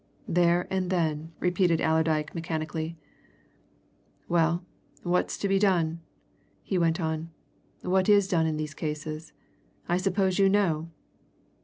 [0.27, 2.97] "There and then!" repeated Allerdyke mechanically.
[4.27, 4.65] "Well
[5.03, 5.99] what's to be done!"
[6.63, 7.29] he went on.
[7.83, 9.31] "What is done in these cases
[9.87, 10.89] I suppose you know?"